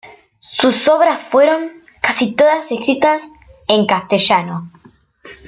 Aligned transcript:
Sus 0.39 0.87
obras 0.89 1.21
fueron 1.21 1.73
casi 2.01 2.33
todas 2.35 2.71
escritas 2.71 3.29
en 3.67 3.85
castellano. 3.85 4.71